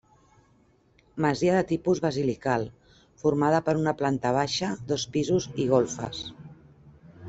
[1.25, 2.67] Masia de tipus basilical,
[3.27, 6.29] formada per una planta baixa, dos pisos i golfes.